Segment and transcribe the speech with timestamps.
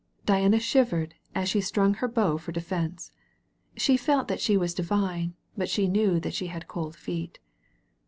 [0.25, 3.11] Diana shivered as she strung her bow for defense.
[3.77, 7.37] She felt that she was divine> but she knew that she had cold feet.